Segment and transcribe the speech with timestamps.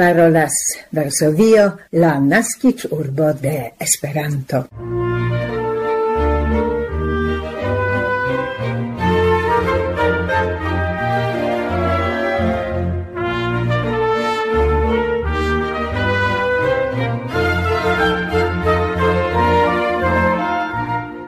[0.00, 0.54] parolas
[0.96, 4.64] Varsovio, la nascic urbo de Esperanto.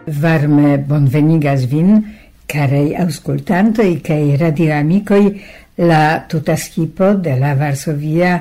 [0.07, 2.01] Varme bonvenigas vin,
[2.49, 5.29] carei auscultantoi cae radioamicoi,
[5.85, 8.33] la tuta skipo de la Varsovia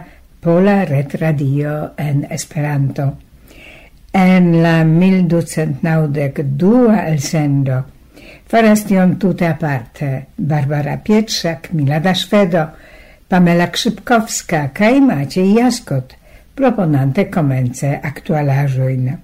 [0.41, 3.17] Pola Retradio en Esperanto.
[4.11, 7.85] En la 1292 elsendo
[8.49, 12.65] faras tion tute aparte Barbara Pietrzak, Milada Szwedo,
[13.29, 16.15] Pamela Krzypkowska kaj Maciej Jaskot,
[16.57, 19.17] proponante komence aktualaĵojn.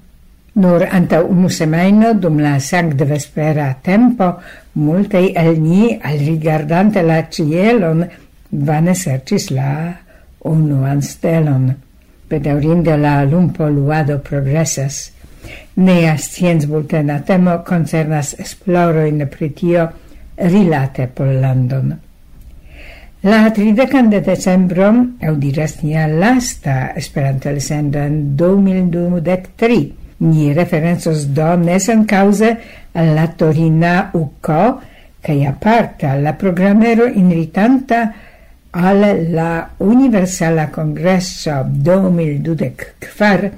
[0.62, 4.40] Nur anta unu semajno dum la sanktvespera tempo
[4.74, 8.06] multei el ni alrigardante la cielon
[8.52, 10.07] vane serĉis la
[10.44, 11.76] unuan stelon.
[12.30, 15.12] Bedaurinde la lumpo luado progresas.
[15.76, 19.92] Nea scienz bultena temo concernas esploro in pritio
[20.38, 22.00] rilate Pollandon.
[23.22, 31.56] La tridecan de decembro, eu diras nia lasta esperanto elsendo en 2023, ni referenzos do
[31.58, 32.58] nesen cause
[32.94, 34.80] alla Torina UCO,
[35.22, 38.14] cae aparta la programero inritanta
[38.78, 43.52] al la Universala Congresso 2024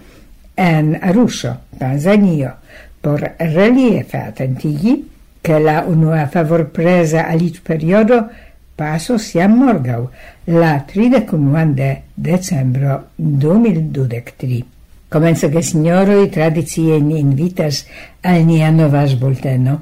[0.56, 2.56] en Arusho, Tanzanio,
[3.02, 5.10] por reliefe atentigi
[5.42, 6.26] che la unua
[7.34, 8.30] l'it periodo
[8.76, 10.10] passo jam morgau,
[10.46, 14.64] la 31 de decembro 2023.
[15.10, 17.86] Comenzo che signoroi tradizie invitas
[18.22, 19.82] al nia nova svolteno.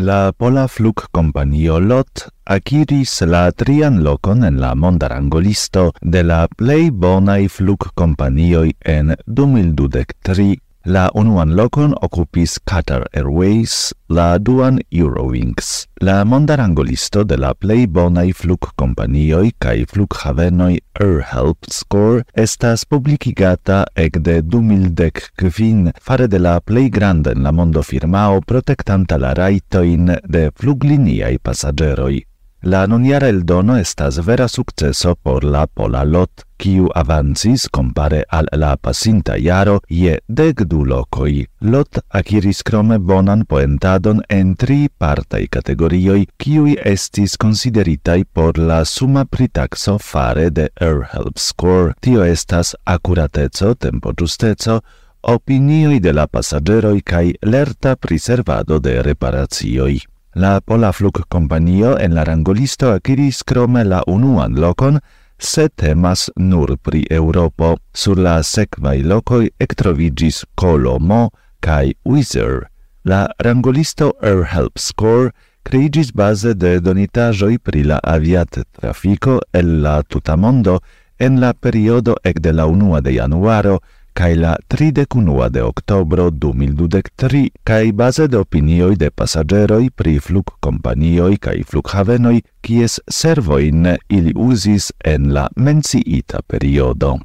[0.00, 7.48] la Pola Flugkompanio LOT akiris la trian locon en la mondarangolisto de la plei bonai
[7.48, 17.24] flug flugkompanioj en 2023 La unuan lokon okupis Qatar Airways, la duan Eurowings, la mondarangolisto
[17.24, 26.26] de la plej bonaj flugkompanioj kaj flughavenoj AirHelp Score estas publicigata ec de 2015 fare
[26.32, 32.24] de la plei grande en la mondo firmao protektanta la raitoin de flugliniai passageroi.
[32.62, 38.48] La nuniare el dono estas vera sukceso por la pola lot, kiu avancis compare al
[38.52, 41.46] la pasinta iaro je dec du locoi.
[41.60, 49.24] Lot aciris crome bonan poentadon en tri partai categorioi, kiui estis consideritai por la suma
[49.24, 51.94] pritaxo fare de Air Help Score.
[52.00, 54.80] Tio estas acuratezo, tempo giustezo,
[55.22, 60.00] opinioi de la passageroi cae lerta priservado de reparazioi.
[60.34, 65.00] La Pola Flug Companio en la rangolisto aciris crome la unuan locon,
[65.40, 71.30] se temas nur pri Europo, sur la sekvaj lokoj ektroviĝis Colomo
[71.60, 72.66] kaj Wizer.
[73.04, 75.30] La rangolisto Air Help Score
[75.62, 80.80] creigis base de donitajoi pri la aviat trafico el la tuta mondo
[81.18, 83.78] en la periodo ec de la unua de januaro
[84.14, 91.38] cae la 31 de octobro 2023 cae base de opinioi de passageroi pri flug companioi
[91.38, 97.18] cae flughavenoi, kies servoin ili usis en la menciita periodo.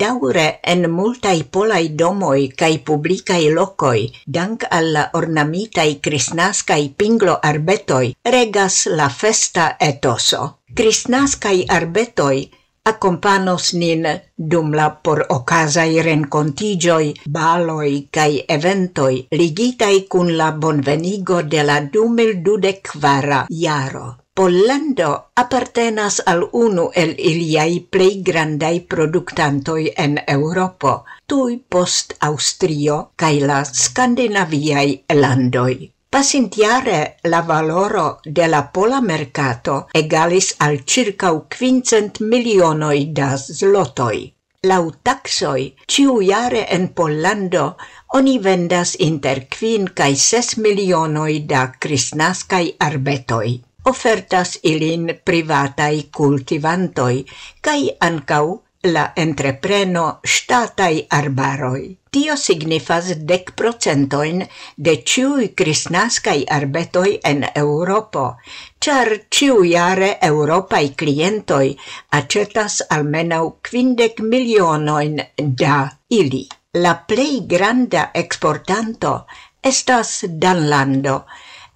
[0.00, 8.86] daure en multai polai domoi cae publicai locoi, dank alla ornamitai crisnascai pinglo arbetoi, regas
[8.86, 10.60] la festa etoso.
[10.74, 12.48] Crisnascai arbetoi
[12.90, 14.06] accompanos nin
[14.36, 23.44] dum la por ocasai rencontigioi, baloi cae eventoi ligitai cun la bonvenigo de la 2024
[23.50, 24.06] jaro.
[24.40, 30.92] Pollando appartenas al unu el iliai plei grandai productantoi en Europo,
[31.26, 35.92] tui post Austrio cae la Scandinaviai landoi.
[36.08, 44.32] Pasintiare la valoro de la pola mercato egalis al circa quincent milionoi da zlotoi.
[44.62, 47.74] Lau taxoi, ciu jare en Pollando
[48.16, 57.24] oni vendas inter quin cae ses milionoi da crisnascai arbetoi ofertas ilin privatai cultivantoi,
[57.60, 61.96] cae ancau la entrepreno statai arbaroi.
[62.10, 64.40] Tio signifas dec procentoin
[64.76, 68.36] de ciui crisnascai arbetoi en Europo,
[68.80, 71.76] char ciu jare europai clientoi
[72.10, 76.48] acetas almenau quindec milionoin da ili.
[76.72, 79.26] La plei granda exportanto
[79.62, 81.26] estas Danlando,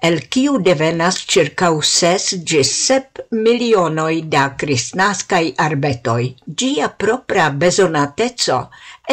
[0.06, 6.26] el kiu devenas circa ses gis sep milionoi da kristnaskai arbetoi.
[6.62, 8.58] Gia propra bezonateco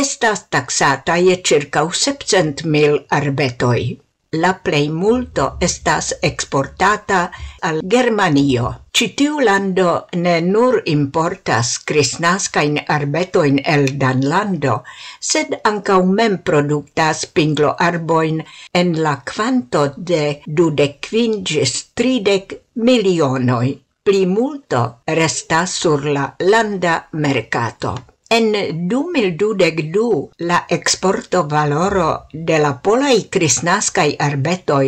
[0.03, 3.83] estas taxata je circa 700 mil arbetoi
[4.39, 7.31] la plejmulto estas exportata
[7.61, 8.69] al Germanio.
[8.95, 14.83] Citiu lando ne nur importas crisnascain arbetoin el Danlando,
[15.19, 18.39] sed ancau mem produktas pingloarbojn
[18.73, 23.67] en la kvanto de dudek kvin ĝis tridek milionoj.
[24.07, 28.10] resta restas sur la landa mercato.
[28.35, 28.53] En
[28.87, 34.85] 2022 la exporto valoro de la polai crisnascai arbetoj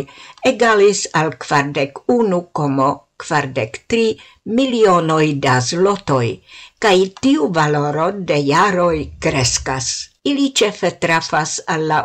[0.51, 2.87] egalis al kvardek unu komo
[3.23, 4.05] kvardek tri
[4.59, 6.29] milionoj da zlotoj,
[6.85, 6.95] kaj
[7.25, 9.89] tiu valoro de jaroj kreskas.
[10.23, 11.99] Ili cefe trafas al la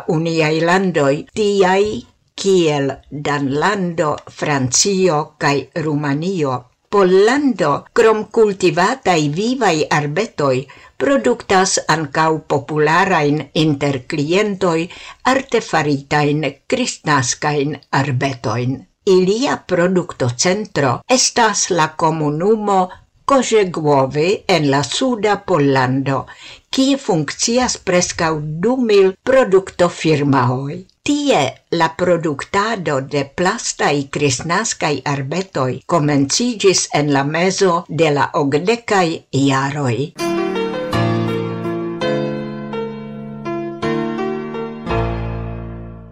[0.67, 2.01] landoi, tiai
[2.35, 6.65] kiel Danlando, Francio kaj Rumanio.
[6.89, 10.55] Pollando, krom kultivataj vivaj arbetoj,
[10.99, 14.89] productas ancau popularain inter clientoi
[15.23, 18.87] artefaritain cristnascain arbetoin.
[19.05, 22.89] Ilia producto centro estas la komunumo
[23.29, 26.25] Kożegłowy en la suda Pollando,
[26.69, 30.79] kie funkcias prescau du mil produktofirmaoj.
[31.03, 31.41] Tie
[31.71, 39.07] la productado de plastai crisnascai arbetoi comencigis en la mezo de la okdekaj
[39.49, 39.97] jaroj.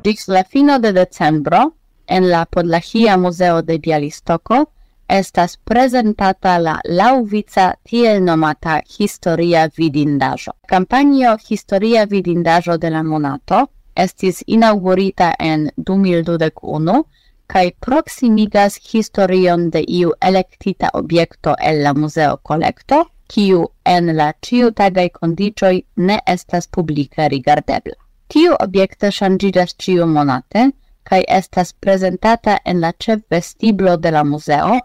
[0.08, 1.76] Gis la fino de decembro,
[2.08, 4.72] en la Podlachia Museo de Bialistoko,
[5.10, 10.54] estas presentata la lauvica tiel nomata historia vidindajo.
[10.66, 17.04] Kampanio historia vidindajo de la monato estis inaugurita en 2021
[17.48, 25.10] kaj proximigas historion de iu electita objekto el la muzeo kolekto, kiu en la ciutagaj
[25.20, 28.07] condicioi ne estas publica rigardebla.
[28.28, 30.64] Tiu objekto ŝanĝiĝas ĉiu monate,
[31.08, 34.80] kaj estas presentata en la ĉefvestiblo de la museo,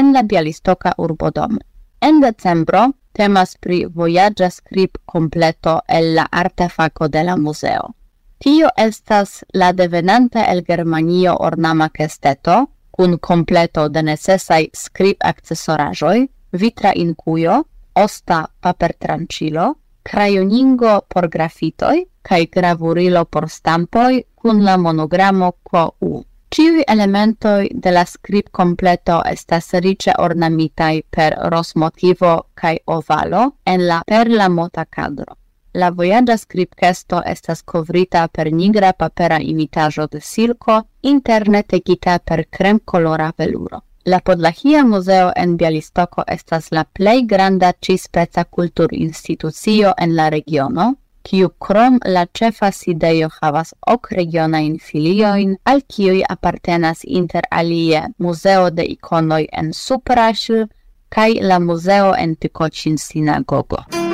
[0.00, 1.60] en la Bialistoka urbodomo.
[2.00, 7.92] En decembro temas pri vojaĝa skrib kompleto el la artefako de la museo.
[8.38, 16.92] Tio estas la devenanta el Germanio ornama kesteto, kun kompleto de necesaj skrib akcesoraĵoj, vitra
[16.96, 17.62] inkujo,
[17.94, 19.72] osta papertranĉilo,
[20.02, 21.96] krajoningo por grafitoj
[22.28, 26.24] cae gravurilo por stampoi cun la monogramo QU.
[26.50, 34.02] Ciui elementoi de la script completo estas rice ornamitai per rosmotivo cae ovalo en la
[34.06, 35.36] perla mota cadro.
[35.74, 43.32] La vojaĝa skribkesto estas kovrita per nigra papera imitajo de silko, interne tegita per kremkolora
[43.38, 43.82] veluro.
[44.06, 50.94] La Podlachia Muzeo en Bialistoko estas la plej granda cispeca kultur institucio en la regiono,
[51.26, 58.70] kiu krom la cefa sidejo havas ok regionajn filioin, al kiuj apartenas inter alie Muzeo
[58.70, 60.66] de Ikonoj en Supraŝ
[61.14, 64.05] kaj la Muzeo en Pikocin Sinagogo.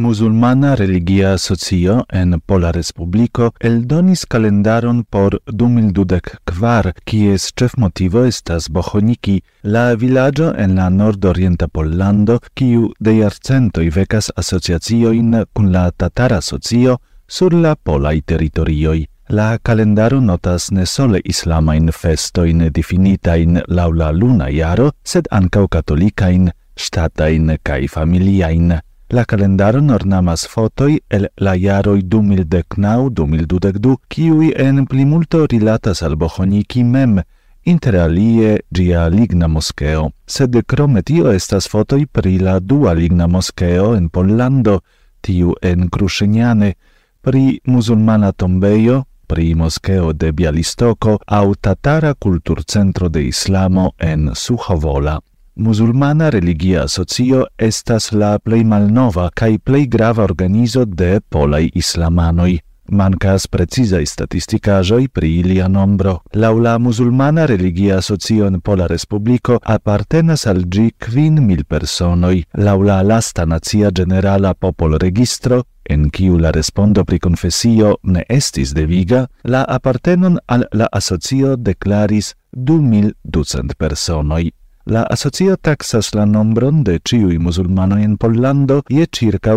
[0.00, 8.70] Musulmana religia socio en Pola Respubliko eldonis kalendaron por 2024, kvar, kies ĉef motivo estas
[8.72, 16.40] Bohoniki, la vilaĝo en la nordorienta Pollando, kiu de jarcentoj vekas asociaciojn kun la Tatara
[16.40, 16.96] socio
[17.28, 19.04] sur la polaj teritorioj.
[19.28, 26.54] La calendaro notas ne sole islamain festoin definitain in la luna iaro, sed ankaŭ katolikain,
[26.76, 28.80] ŝtatajn kaj familiajn.
[29.10, 37.18] La calendaron ornamas fotoi el la iaroi 2019-2022, kiui en plimulto rilatas al Bohoniki mem,
[37.64, 40.10] inter alie gia ligna moscheo.
[40.26, 44.80] Sed crome tio estas fotoi pri la dua ligna moscheo en Pollando,
[45.20, 46.74] tiu en Kruszyniane,
[47.20, 55.20] pri musulmana tombejo, pri moscheo de Bialistoko au tatara kulturcentro de Islamo en Suhovola.
[55.54, 62.58] Musulmana religia socio estas la plej malnova kaj plej grava organizo de polaj islamanoj.
[62.90, 66.18] Mancas precizaj statisticajoi pri ilia nombro.
[66.34, 72.42] Laula Musulmana religia socio en Pola Respubliko apartenas al ĝi kvin mil personoj.
[72.54, 79.26] Laula la nazia generala popol popolregistro en kiu la respondo pri confessio ne estis deviga,
[79.44, 84.50] la apartenon al la asocio declaris 2200 personoi.
[84.90, 89.54] La asocio taxas la nombron de ciui musulmanoi in Pollando je circa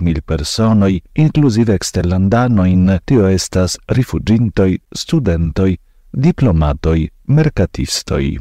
[0.00, 5.78] mil personoi, inclusive exterlandanoin, tio estas rifugintoi, studentoi,
[6.10, 8.38] diplomatoi, mercatistoi.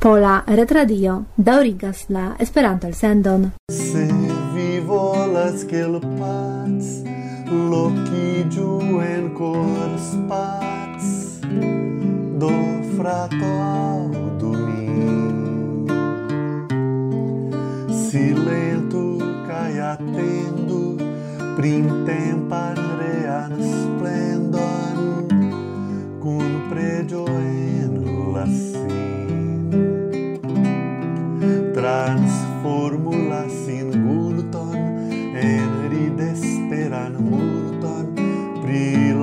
[0.00, 3.52] Pola Retradio daurigas la Esperanto sendon.
[3.68, 4.08] Se
[4.54, 6.80] vi volas que lo pac,
[7.50, 8.03] lo
[8.34, 11.38] Ovidiu em cores partes
[12.36, 12.50] do
[12.96, 14.10] fratal
[14.40, 15.86] domingo,
[17.92, 20.96] Silento cai atendo,
[21.54, 23.52] prim tempar rean
[26.18, 26.38] com
[26.68, 28.84] prédio pregio en lasin.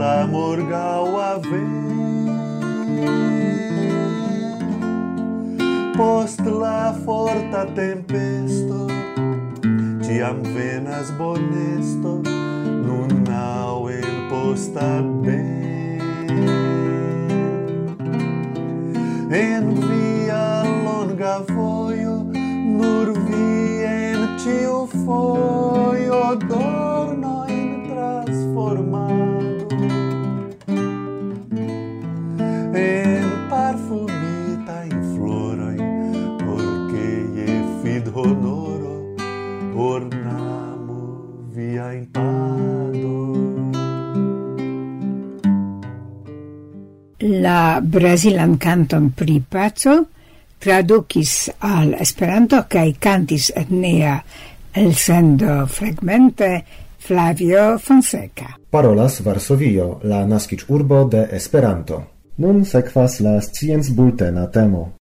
[0.01, 1.61] Pri la morgau ave
[5.97, 8.87] post la forta tempesto
[10.01, 12.13] ciam venas bonesto
[12.85, 14.89] nun nau en posta
[15.23, 16.01] ben
[19.43, 22.15] en via longa foio
[22.79, 26.23] nur vi en ciu foio
[47.41, 49.97] la brasilan canton pri paco,
[50.61, 53.73] tradukis al Esperanto kaj kantis el
[54.73, 56.63] elsendo fragmente
[56.97, 58.57] Flavio Fonseca.
[58.69, 62.03] Parolas Varsovio, la naskic urbo de Esperanto.
[62.37, 64.93] Nun sekvas la scienc bultena temo.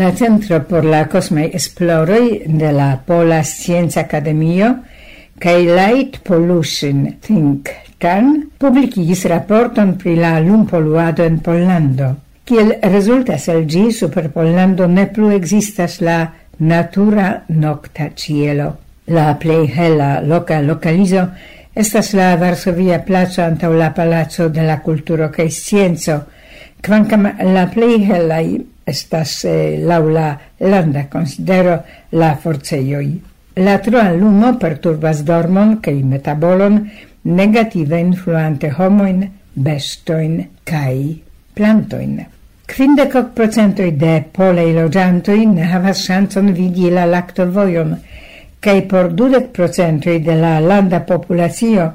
[0.00, 4.78] La Centro por la Cosmei Esploroi de la Pola Scienza Academio
[5.38, 7.68] kai Light Pollution Think
[8.00, 12.08] Tank publikigis raporton pri la lumpoluado en Pollando.
[12.48, 18.78] Kiel resultas el gi super Pollando ne plu existas la natura nocta cielo.
[19.04, 21.28] La plei hela loca localizo
[21.74, 26.22] estas la Varsovia placo antau la Palazzo de la Culturo kaj Scienzo,
[26.80, 33.20] Quancam la plei helai estas eh, laula landa considero la forceioi.
[33.56, 36.80] La troa lumo perturbas dormon cae metabolon
[37.22, 41.18] negative influante homoin, bestoin cae
[41.54, 42.20] plantoin.
[42.70, 47.96] Quindecoc procentoi de polei logiantoi ne havas chanson vidi la lactovoion,
[48.60, 51.90] cae por dudec procentoi de la landa populatio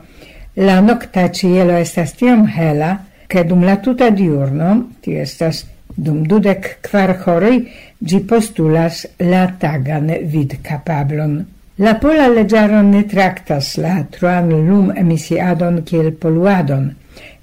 [0.56, 6.80] la nocta cielo estas tiom hela, che dum la tuta diurno, ti estas dum dudec
[6.82, 11.46] quar horoi, gi postulas la tagan vid capablon.
[11.78, 16.94] La pola legiaro ne tractas la troan lum emisiadon kiel poluadon,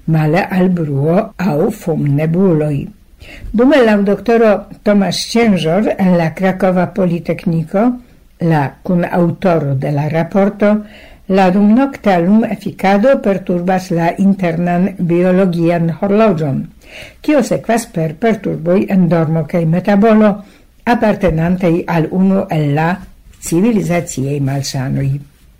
[0.05, 2.87] male al bruo au fum nebuloi.
[3.51, 7.99] Dume la doktoro Tomasz Ciężor en la Krakowa Politecnico,
[8.39, 10.83] la kun autoro de la raporto
[11.27, 16.57] La dumnokta lum efficado perturbas la internan biologian horlogion,
[17.23, 20.31] kio sequas per perturboi en dormo cae metabolo
[20.83, 22.89] appartenantei al uno el la
[23.39, 25.13] civilizatiei malsanoj.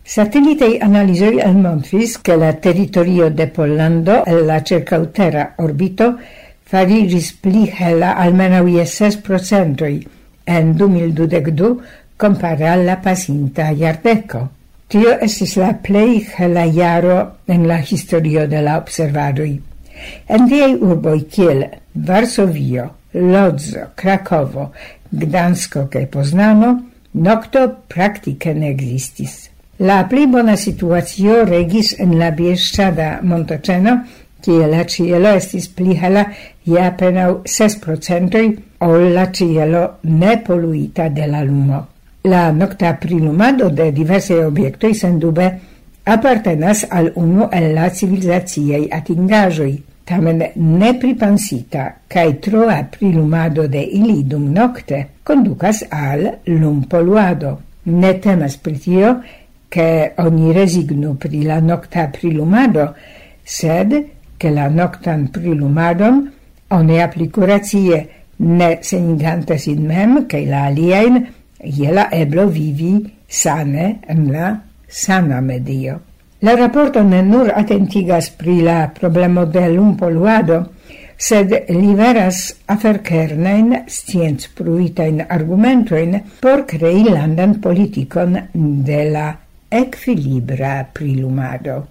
[0.03, 6.17] Satellitei analizoi al Monfis che la territorio de Pollando e la cercautera orbito
[6.63, 10.05] farigis pli hela almeno je ses procentoi
[10.43, 11.77] en 2022
[12.17, 14.62] compare alla pasinta iardeco.
[14.93, 17.13] Tio estis la plei hela jaro
[17.50, 19.53] en la historio de la observadoi.
[20.29, 21.63] En diei urboi kiel
[22.09, 22.83] Varsovio,
[23.13, 24.67] Lodzo, Krakovo,
[25.09, 26.69] Gdansko kaj Poznano
[27.25, 29.33] nokto praktike ne existis.
[29.79, 33.95] La pli bona situacio regis en la Bieszczada Montoceno,
[34.45, 36.27] kie la cielo estis pli hela
[36.69, 38.45] je apenaŭ 6 procentoj
[38.91, 39.83] ol la ĉielo
[40.21, 41.81] nepoluita de la lumo.
[42.24, 45.48] La nocta prilumado de diversaj objektoj sendube
[46.06, 49.74] appartenas al uno el la civilizaziei atingajoi,
[50.08, 54.56] tamen ne pripansita, cae troa prilumado de ili dum
[55.24, 57.60] conducas al lumpoluado.
[57.86, 59.22] Ne temas pritio,
[59.70, 62.96] che oni resignu pri la nocta prilumado,
[63.44, 64.06] sed
[64.38, 66.32] che la noctan prilumadon
[66.70, 67.42] oni applicu
[68.36, 71.27] ne senigante in mem, che la alien
[71.63, 72.93] je la eblo vivi
[73.27, 76.00] sane en la sana medio.
[76.39, 80.58] La raporto ne nur atentigas pri la problemo de lumpoluado,
[81.15, 89.27] sed liveras aferkernain scienz pruitain argumentoin por crei landan politikon de la
[89.72, 91.88] equilibra prilumado.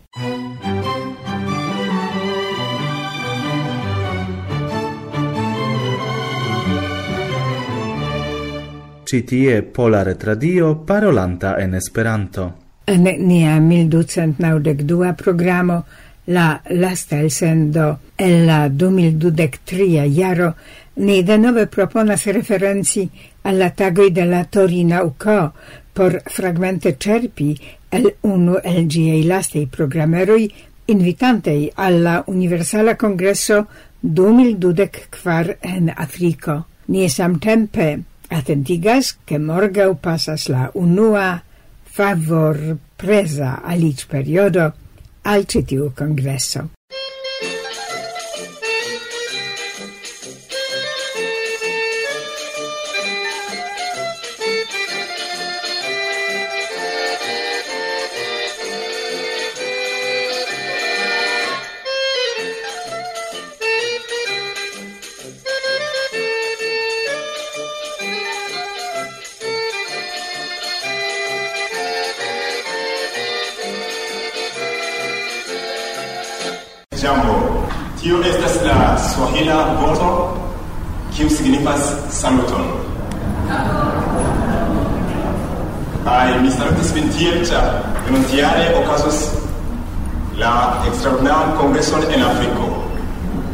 [9.12, 12.54] citie Pola Retradio parolanta en Esperanto.
[12.86, 15.84] En nia 1292 programo
[16.24, 20.54] la lasta elsendo el la 2023 jaro
[20.96, 23.10] ni denove proponas referenci
[23.42, 25.52] alla tagoi de la Torina UCO
[25.92, 30.48] por fragmente cerpi el unu el giei lastei programeroi
[30.86, 33.66] invitantei alla Universala Congresso
[34.00, 36.64] 2024 en Africo.
[36.86, 41.42] Ni samtempe attentigas che morgau passas la unua
[41.84, 44.72] favor presa alic periodo
[45.22, 46.70] al citiu congresso.
[82.22, 82.66] Saluton.
[86.06, 87.64] Ai, mi salutis vin tiel, ĉar
[88.04, 89.18] venontjare okazos
[90.38, 90.52] la
[90.86, 92.68] eksterordinaran kongreson en Afriko.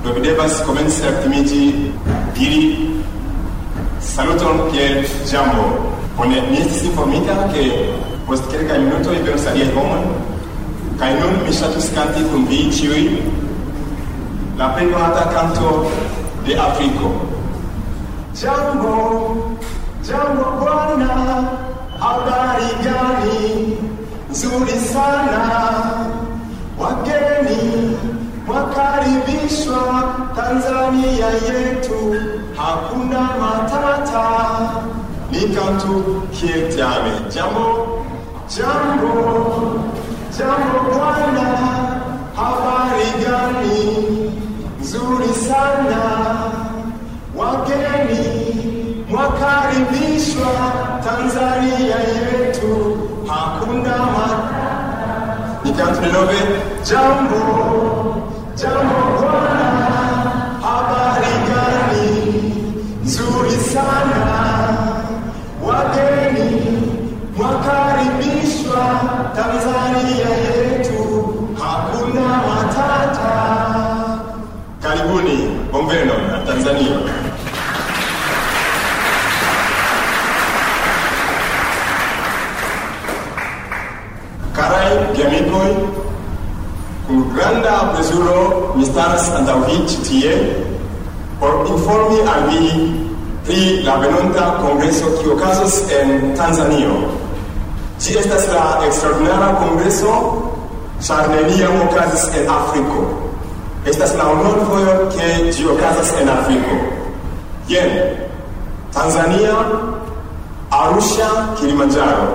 [0.05, 1.63] Do mi devas komenci aktimiĝi,
[2.37, 2.61] diri
[4.11, 5.01] saluton kiel
[5.33, 5.65] ĝambo.
[6.21, 7.65] Bone, mi estis informita ke
[8.29, 10.05] post kelkaj minutoj venos aliaj homoj,
[11.01, 13.03] kaj nun mi ŝatus kanti kun vi ĉiuj
[14.61, 15.25] la plej konata
[16.45, 17.17] de Afriko.
[18.43, 19.57] Jambo,
[20.07, 21.15] jambo bwana,
[22.01, 23.77] habari gani,
[24.31, 25.43] nzuri sana,
[26.79, 27.97] wageni
[28.49, 32.15] wakaribishwa Tanzania yetu,
[32.57, 34.29] hakuna matata,
[35.33, 37.13] Nikatu kietame.
[37.35, 38.05] Jambo,
[38.57, 39.13] jambo,
[40.39, 41.49] jambo bwana,
[42.37, 44.31] habari gani,
[44.81, 46.38] nzuri sana
[51.05, 54.49] Tanzania yetu hakuna mata.
[55.65, 56.01] If you want
[56.85, 57.43] jambo.
[89.79, 90.33] vi ĉi tie
[91.41, 92.71] por informi al vi
[93.47, 96.97] pri la venonta kongreso kiu okazos en Tanzanio.
[98.03, 100.15] Ĝi estas la extraordinara kongreso
[101.07, 103.07] ĉar neniam okazis en Afriko.
[103.87, 106.77] Estas la unua fojo ke ĝi okazas en Afriko.
[107.69, 107.91] Jen
[108.93, 109.57] Tanzania,
[110.71, 112.29] Arusha, Kilimanjaro.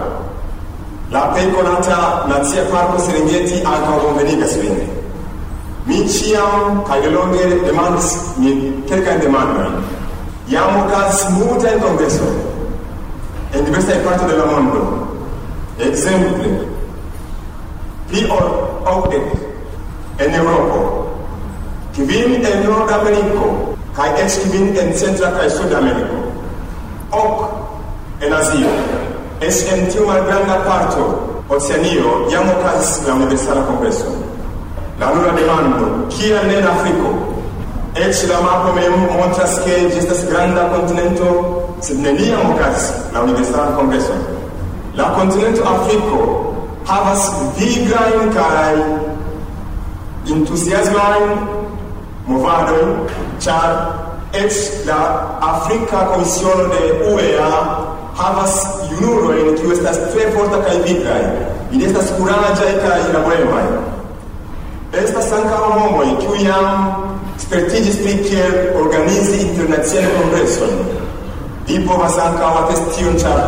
[1.12, 4.93] La plej konata nacia parko Serengeti ankaŭ bonvenigas vin.
[5.86, 9.84] Michiam Kagelonger demands me quelqu'un demande moi.
[10.48, 12.24] Yamukas muuten congresso.
[13.54, 15.08] En diversaj parto de la mondo.
[15.80, 16.48] Exemple.
[18.08, 18.48] Pli ol
[18.86, 19.28] okdek
[20.20, 20.80] en Eŭropo.
[21.94, 23.52] Kvin en Nordameriko
[23.94, 26.24] kaj eĉ kvin en Centra kaj Sudameriko.
[27.12, 28.72] Ok en Azio.
[29.42, 31.12] Eĉ en tiu malgranda parto
[31.50, 34.23] Oceanio jam okazis la Universala Kongreso.
[35.00, 37.10] La nura demando, kiam en Afriko,
[37.96, 41.30] ec la mapo mem montras ke ĝi estas granda kontinento,
[41.82, 44.22] sed neniam okazis la Universala kongreson.
[44.98, 46.20] La kontinento Afriko
[46.86, 47.26] havas
[47.58, 48.76] vigrajn kaj
[50.36, 51.34] entuziasmajn
[52.28, 52.94] movadojn,
[53.42, 53.74] ĉar
[54.44, 55.00] ec la
[55.42, 57.50] Afrika Komisiono de UEA
[58.18, 58.60] havas
[58.92, 61.26] junulojn kiu estas tre forta kaj vigraj,
[61.72, 63.66] ili estas kuraĝaj kaj laboremaj.
[64.94, 66.66] Estas ankaŭ homoj, kiuj jam
[67.42, 70.84] spertiĝis pri kiel organizi internaciajn kongresojn.
[71.68, 73.40] Vi povas ankaŭ atesti tion, ĉar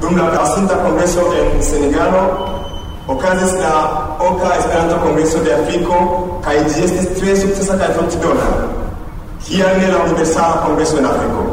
[0.00, 2.22] dum la pasinta kongreso en Senegalo
[3.12, 3.74] okazis la
[4.28, 5.98] oka Esperanto Kongreso de Afriko
[6.46, 8.48] kaj ĝi estis tre sukcesa kaj fruktodona.
[9.44, 11.44] Kial ne la Universala Kongreso en Afriko?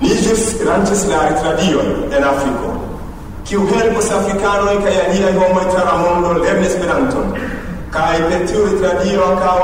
[0.00, 2.70] Ni ĵus lanĉis la retradion en Afriko,
[3.48, 7.36] kiu helpos afrikanoj kaj aliaj homoj tra la mondo lerni Esperanton
[7.94, 9.58] kai per tiu ritradio ankaŭ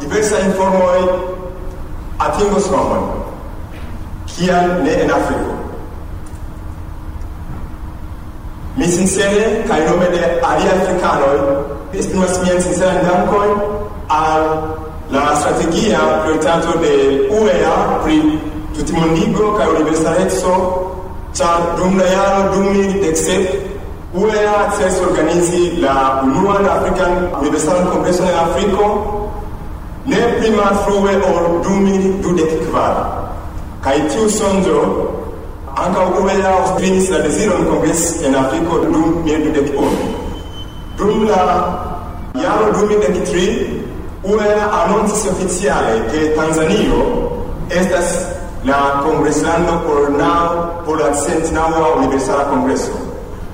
[0.00, 1.00] diversaj informoj
[2.26, 3.06] atingos homojn
[4.30, 5.52] kial ne en Afriko.
[8.76, 11.36] Mi sincere kaj nome de aliaj afrikanoj
[12.00, 13.54] esprimas mian sinceran dankon
[14.08, 14.42] al
[15.10, 16.96] la strategia prioritato de
[17.30, 18.18] UEA pri
[18.76, 20.52] tutmondigo kaj universaleco
[21.38, 23.75] ĉar dum la jaro 2017
[24.16, 28.84] Ulea se s'organisi la unuan African Universal Convention en Afriko
[30.06, 32.94] ne pli malfrue ol 2012 kvar.
[33.84, 34.80] Kaj tiu sonĝo
[35.84, 40.08] ankaŭ Ulea esprimis la deziron kongresi en Afriko dum 2011.
[40.96, 41.42] Dum la
[42.40, 43.84] jaro 2013
[44.24, 47.02] Ulea anoncis oficiale ke Tanzanio
[47.68, 48.16] estas
[48.64, 50.40] la kongreslando por naŭ
[50.88, 53.05] por la centnaŭa Universala Kongreso.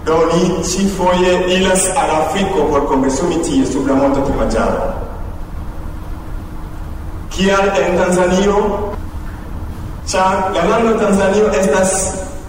[0.05, 4.83] Do ni ci foie ilas al afriko por kongresumi sub la monto Kilimanjaro.
[7.31, 8.57] Kial en Tanzanio
[10.07, 11.93] ĉar la lando Tanzanio estas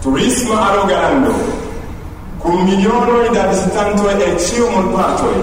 [0.01, 1.33] turisma arogando
[2.41, 5.37] kun milionoj da visitantoj el ĉiu mondpartoj.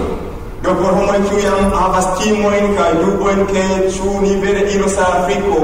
[0.63, 3.63] Do por homoj kiuj jam havas timojn kaj dubojn ke
[3.95, 5.63] ĉu ni vere iros al Afriko,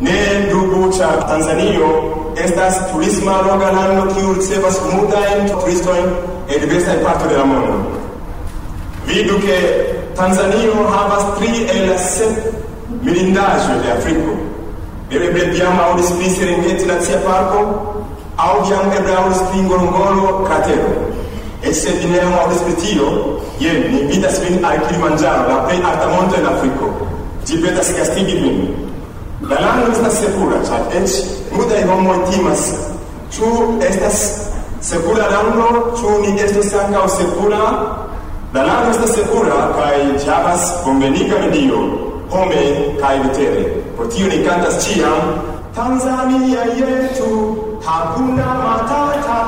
[0.00, 3.70] ne dubu, ĉar Tanzanio estas turisma loga
[4.14, 6.06] kiu ricevas multajn turistojn
[6.48, 7.74] el diversaj partoj de la mondo.
[9.06, 9.58] Vidu ke
[10.16, 12.32] Tanzanio havas tri el la sep
[13.02, 14.36] mirindaĵoj de Afriko.
[15.10, 17.60] Eble jam aŭdis pri Serengeti nacia parko,
[18.36, 20.94] aŭ jam eble aŭdis pri Ngorongoro kratero.
[21.62, 23.10] E se vi ne aŭdis pri tio,
[23.60, 26.90] jen ni invitas vin al Kilimanĝaro, la plej alta monto en Afriko.
[27.46, 28.58] Ĝi petas gastigi vin.
[29.48, 31.16] La lando estas sekura, ĉar eĉ
[31.54, 32.62] multaj homoj timas.
[33.34, 33.50] Ĉu
[33.88, 34.18] estas
[34.80, 37.62] sekura lando ĉu ni estos ankaŭ sekura?
[38.54, 41.80] La lando estas sekura kaj ĝi havas bonveniga medio
[42.30, 42.62] home
[43.00, 43.64] kaj vetere
[43.96, 45.34] por tio ni kantas ĉiam
[45.74, 47.30] Tanzania yetu
[47.86, 49.40] hakuna matata?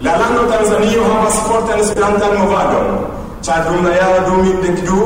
[0.00, 2.88] La lando Tanzanio havas fortan Esperantan movadon,
[3.44, 5.00] ĉar dum la jaro du mil dek du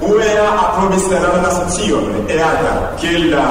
[0.00, 3.46] UEA aprobis la landan asocion EATA kiel la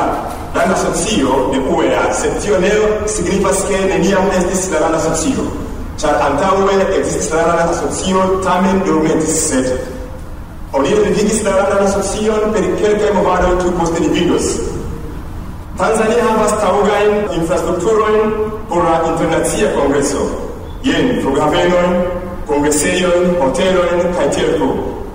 [0.56, 2.72] la socio de UEA, sed tio ne
[3.08, 5.44] signifas ke neniam estis la landa socio.
[5.98, 9.68] Char antaue existis la landa socio, tamen dormentis sed.
[10.74, 14.48] Oni revigis la landa socion per kelkaj movadoj tu poste ni vidos.
[15.80, 18.36] Tanzania havas taŭgajn infrastrukturojn
[18.70, 20.28] por la internacia kongreso.
[20.84, 21.96] Jen flughavenojn,
[22.48, 24.70] kongresejojn, hotelojn kaj tiel plu.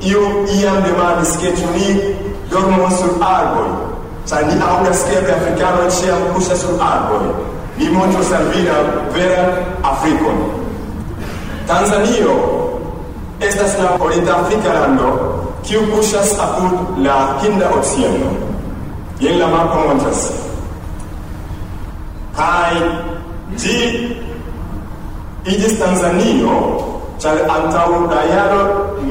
[0.05, 0.25] Io
[0.57, 1.89] iam demandis ke ĉu ni
[2.53, 3.69] dormos sur arboj,
[4.29, 7.33] Cioè, ni aŭdas che che africano ciam cusa sul arbore.
[7.77, 8.47] Ni montros al
[9.13, 9.45] vera
[9.81, 10.39] Afrikon.
[11.67, 12.35] Tanzanio
[13.39, 15.09] estas la orienta Afrika lando
[15.63, 18.31] kiu kuŝas apud la Hinda Oceano.
[19.21, 20.31] Jen la mapo montras.
[22.37, 22.77] Kaj
[23.57, 23.77] ĝi
[25.45, 26.57] iĝis Tanzanio
[27.21, 28.61] ĉar antaŭ la jaro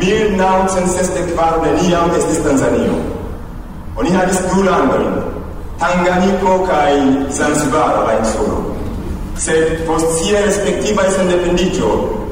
[0.01, 3.18] 1964 neniam estis Tanzanio.
[3.99, 5.15] Oni havis du landojn,
[5.79, 6.93] Tanganiko kaj
[7.35, 8.59] Zanzibaro, la insulo.
[9.39, 11.89] Sed post sia respektivaj sendependiĝo,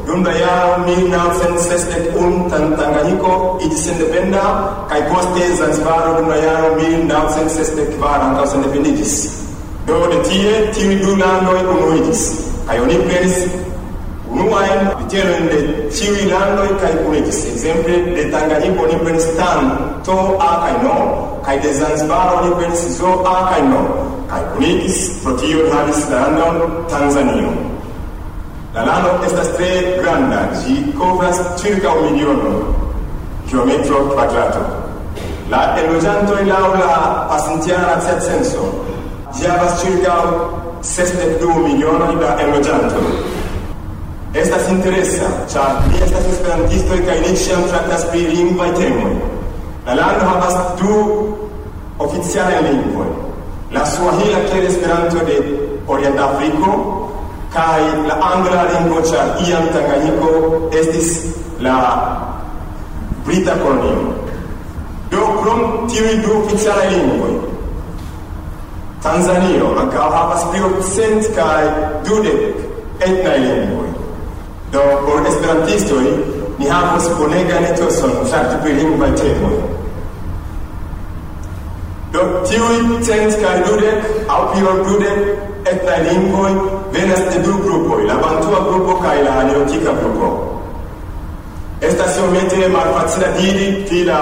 [0.07, 3.33] dum la jaro 1961 tan Tanganiko
[3.67, 4.43] iĝis sendependa
[4.91, 9.15] kaj poste Zanzibaro dum la jaro 1964 ankaŭ sendependiĝis.
[9.87, 12.23] Do de tie tiuj du landoj unuiĝis
[12.67, 13.43] kaj oni prenis
[14.37, 15.59] unuajn literojn de
[15.97, 17.39] ĉiuj landoj kaj kunigis.
[17.51, 19.71] Ekzemple de Tanganjiko oni prenis tan
[20.05, 20.97] to A kaj no,
[21.45, 23.83] kaj de Zanzibaro oni prenis zo A kaj no,
[24.31, 27.53] kaj kunigis pro tio havis la landon Tanzanio.
[28.75, 29.71] La lando estas tre
[30.01, 32.59] granda, ĝi kovras ĉirkaŭ milionon
[33.49, 34.61] kilometro kvadrato.
[35.49, 36.99] La enloĝantoj laŭ la
[37.31, 38.67] pasintjara censo
[39.37, 40.21] ĝi havas ĉirkaŭ
[40.91, 43.36] sesdek du milionoj da enloĝantoj.
[44.35, 49.13] Estas interesa, ĉar ni estas esperantistoj kaj ni ĉiam traktas pri lingvaj temoj.
[49.87, 50.97] La lando havas du
[52.03, 53.13] oficialajn lingvojn.
[53.71, 55.37] La Swahila kiel Esperanto de
[55.87, 56.75] Orienta Afriko
[57.55, 60.31] kaj la angla lingvo ĉar iam Tanganjiko
[60.81, 61.11] estis
[61.63, 61.77] la
[63.25, 64.15] brita kolonio.
[65.11, 67.37] Do krom tiuj du oficialaj lingvoj
[69.03, 70.61] Tanzanio ankaŭ havas pli
[70.91, 71.67] cent kaj
[72.07, 72.65] dudek
[72.99, 73.86] etnaj lingvoj.
[74.71, 76.05] Do, por esperantistoj,
[76.59, 79.57] ni havos bonegan etoson, fakte pri lingvaj temoj.
[82.11, 86.51] Do, tiuj cent kaj dudek, aŭ pli ol dudek etnaj lingvoj
[86.91, 90.29] venas de du grupoj, la bantua grupo kaj la aleotika grupo.
[91.81, 94.21] Estas iomete malfacila diri pri la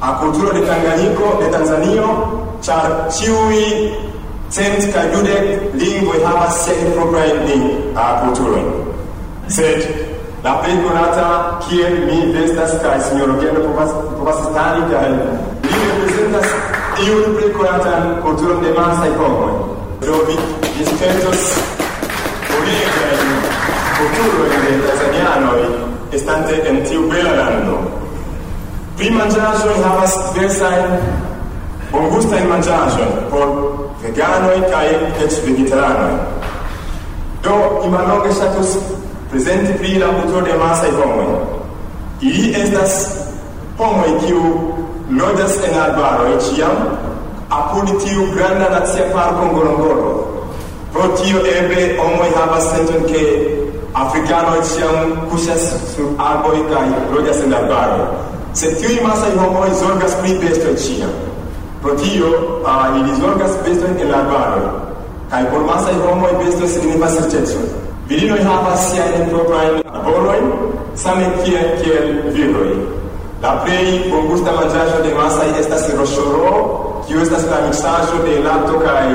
[0.00, 2.08] akulturo de Tanganiko, de Tanzanio,
[2.64, 3.58] ĉar ĉiuj
[4.50, 8.81] cent kaj dudek lingvoj havas siajn proprajn akulturojn.
[9.48, 9.86] Sed
[10.44, 16.48] la plej konata kiel mi vestas kaj sinjoro Gendo povas povas stari kaj li reprezentas
[17.06, 19.52] iun plej konatan kulturon de masaj homoj.
[20.02, 20.36] Do vi
[20.78, 21.42] dispentos
[22.50, 23.28] bonegajn
[23.98, 25.60] kulturojn de tanzanianoj
[26.12, 27.78] estante en tiu bela lando.
[28.96, 30.96] Pri manĝaĵoj havas diversajn
[31.92, 33.54] bongustajn manĝaĵojn por
[34.02, 34.88] veganoj kaj
[35.24, 36.12] eĉ vegetaranoj.
[37.44, 38.76] Do mi mallonge ŝatus
[39.32, 41.28] presenti pri la kulturo de masaj pomoj.
[42.20, 42.92] Ili estas
[43.78, 44.42] pomoj kiu
[45.20, 46.82] loĝas en arbaroj ĉiam
[47.58, 50.12] apud tiu granda nacia parko Ngorongoro.
[50.92, 53.22] Pro tio eble homoj havas senton ke
[54.04, 55.64] afrikanoj ĉiam kuŝas
[55.94, 58.06] sur arboj kaj loĝas en arbaroj.
[58.60, 61.14] Sed tiuj masaj homoj zorgas pri bestoj ĉiam.
[61.82, 64.66] Pro tio uh, ili zorgas bestojn en arbaroj.
[65.32, 67.81] Kaj por masaj homoj bestoj signifas riĉecon.
[68.12, 70.48] Virinoj havas siajn proprajn laborojn,
[71.00, 72.74] same kiel kiel viroj.
[73.40, 76.50] La plej bongusta manĝaĵo de masaj estas roŝoro,
[77.06, 79.06] kiu estas la miksaĵo de lato kaj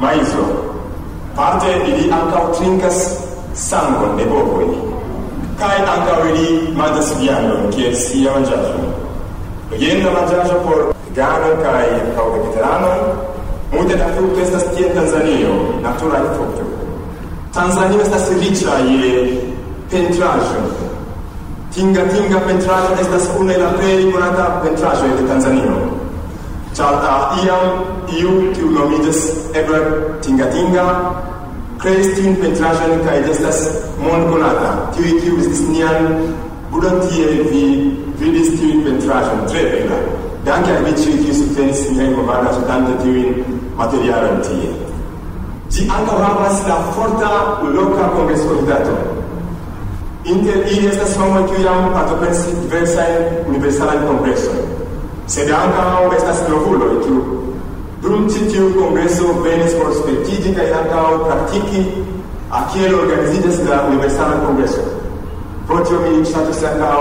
[0.00, 0.46] maizo.
[1.36, 3.02] Parte ili ankaŭ trinkas
[3.66, 4.72] sangon de bovoj.
[5.60, 6.48] Kaj ankaŭ ili
[6.80, 8.90] manĝas viandon kiel sia manĝaĵo.
[9.84, 12.98] Jen la manĝaĵo por veganoj kaj aŭ vegetanoj.
[13.76, 16.79] Multe da frukto estas tiel Tanzanio, naturaj fruktoj.
[17.54, 19.40] Tanzania estas riĉa je
[19.90, 20.60] pentraĵo.
[21.74, 25.78] Tinga Tinga pentraĵo estas unu el la plej konata pentraĵoj de Tanzanio.
[26.76, 26.94] Ĉar
[27.42, 27.64] iam
[28.20, 29.20] iu kiu nomiĝas
[29.54, 29.82] Ever
[30.22, 30.84] Tinga Tinga
[31.82, 33.58] kreis tiun pentraĵon kaj estas
[34.02, 34.70] mondkonata.
[34.94, 36.06] Tiuj kiu estis nian
[36.70, 37.64] budon tie vi
[38.20, 39.98] vidis tiun pentraĵon tre bela.
[40.44, 44.89] Danke al vi ĉiuj kiuj subtenis niajn komandas uzante tiujn materialojn tie.
[45.70, 47.32] Ĝi ankaŭ havas la forta
[47.74, 48.94] loka kongresolidato.
[50.24, 54.64] Inter ili estas homoj kiuj jam partoprenis diversajn universalajn kongresojn.
[55.30, 57.22] Sed ankaŭ estas novuloj kiu
[58.02, 61.84] dum ĉi tiu kongreso venis por spertigi kaj ankaŭ praktiki
[62.50, 64.86] a kiel organiziĝas la universala kongreso.
[65.68, 67.00] Pro tio mi ŝatus ankaŭ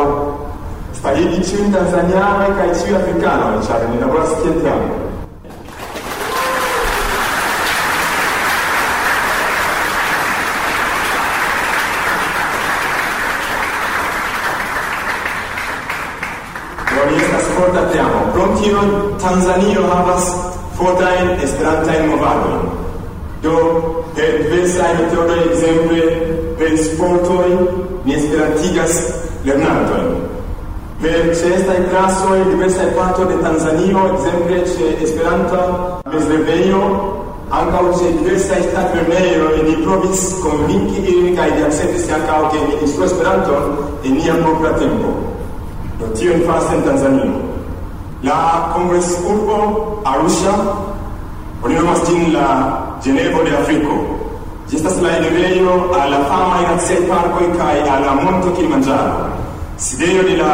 [0.99, 5.08] starigi in tanzanianoj kaj ĉiuj afrikanoj, ĉar ni laboras tie teamo.
[18.39, 18.79] Krom tio
[19.19, 20.27] Tanzanio havas
[20.77, 22.61] fortajn esperantajn movadojn.
[23.43, 23.55] Do
[24.15, 26.05] per diversaj metodoj, ekzemple
[26.61, 27.49] per sportoj,
[28.05, 28.95] ni esperantigas
[29.43, 30.07] lernantojn.
[31.01, 35.67] Per ĉeestaj klasoj, diversaj partoj de Tanzanio, ekzemple ĉe Esperanta
[36.15, 36.81] mezlernejo,
[37.59, 43.11] ankaŭ ĉe diversaj ŝtatlernejoj ni provis konvinki ilin kaj ni akceptis ankaŭ ke ni instruu
[43.11, 45.15] Esperanton en nia propra tempo.
[45.99, 47.48] Do tion faras en Tanzanio
[48.23, 49.57] la kongresurbo
[50.05, 50.53] Arusha,
[51.63, 52.47] oni nomas ĝin la
[53.03, 53.99] Ĝenevo de Afriko.
[54.69, 59.29] Ĝi estas la enirejo al la famaj naciaj parkoj kaj al la monto Kilimanĝaro,
[59.77, 60.51] sidejo de la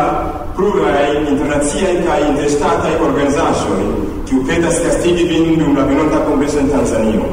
[0.55, 3.81] pluraj internaciaj kaj interŝtataj organizaĵoj,
[4.29, 7.31] kiu petas gastigi vin dum la venonta kongreso en Tanzanio.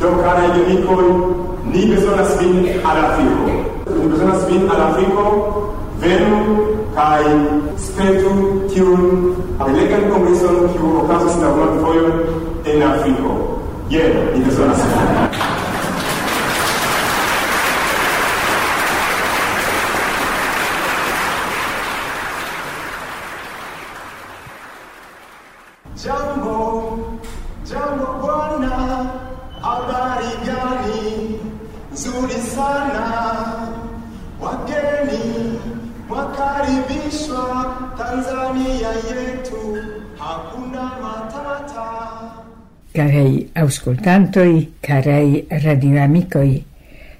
[0.00, 1.08] Do, karaj geamikoj
[1.72, 3.56] ni bezonas vin al Afriko.
[3.96, 5.24] Ni bezonas vin al Afriko,
[6.04, 6.38] venu
[7.00, 7.24] I
[7.80, 8.20] spent
[8.68, 13.60] kiun amelekan kongreson kiu okazis la monatojn Yeah, Afriko.
[13.88, 15.59] Jen, mi bezonas.
[43.00, 46.64] carei auscultantoi, carei radioamicoi,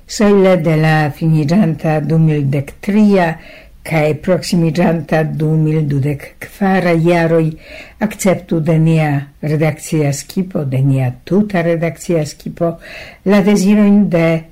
[0.05, 3.39] soile de la finiranta 2013
[3.83, 7.59] cae proximiganta 2024 iaroi
[7.99, 12.77] acceptu de nia redaccia skipo, de nia tuta redaccia skipo,
[13.23, 14.45] la desiroin de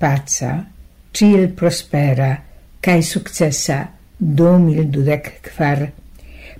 [0.00, 0.64] paca,
[1.12, 2.32] cil prospera,
[2.80, 5.92] cae successa 2024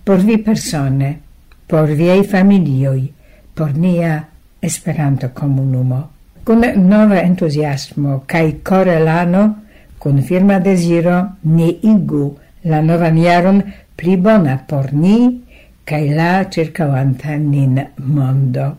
[0.04, 1.20] por vi persone,
[1.66, 3.19] por viei familioi,
[3.60, 4.26] por nia
[4.62, 6.08] Esperanto comunumo.
[6.44, 9.64] Con nova entusiasmo cae corelano,
[9.98, 13.60] con firma desiro, ni igu la nova miaron
[13.96, 15.44] pli bona por ni
[15.84, 18.78] cae la circavanta nin mondo.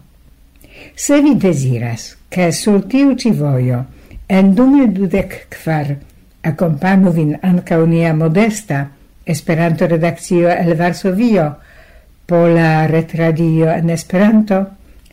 [0.96, 3.86] Se vi desiras, che sul tiu ci voio,
[4.28, 5.96] en dume dudec kvar,
[6.42, 8.90] accompanu vin anca unia modesta,
[9.24, 11.58] Esperanto redaccio el Varsovio,
[12.32, 14.58] Pola Retradio en Esperanto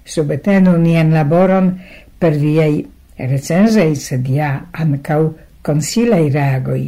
[0.07, 1.73] subetenu nian laboron
[2.15, 2.77] per viei
[3.19, 5.33] recenzoj, sed ja ancau
[5.67, 6.85] consilei reagoi.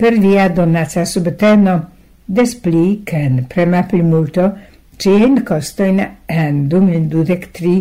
[0.00, 1.76] Per via donaca subteno
[2.24, 4.48] des pli ken prema plimulto
[4.96, 7.78] cien costoin en 2023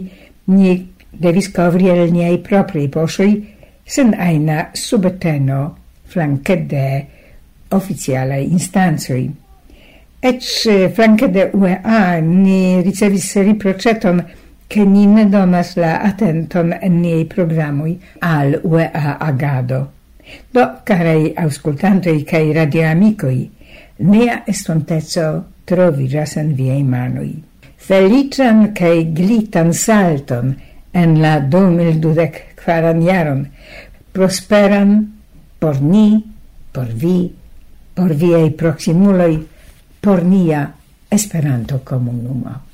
[0.52, 0.78] ni
[1.12, 3.38] devis covri el niei propri posoi,
[3.86, 5.78] sen aina subteno
[6.12, 6.88] flanque de
[7.72, 9.30] oficiale instanzoi.
[10.22, 14.26] Ec eh, flanque de UEA ni ricevis riproceton
[14.68, 19.92] che ni ne donas la attenton en niei programui al UEA agado.
[20.52, 23.50] Do, carei auscultantoi cae radioamicoi,
[24.12, 27.32] nea estontezzo trovigas en viei manui.
[27.78, 30.52] Felician cae glitan salton
[30.92, 32.60] en la 2012
[33.06, 33.48] jaron,
[34.12, 35.14] prosperan
[35.60, 36.26] por ni,
[36.74, 37.32] por vi,
[37.96, 39.40] por viei proximuloi,
[40.02, 40.74] por nia
[41.10, 42.69] Esperanto-komunumo.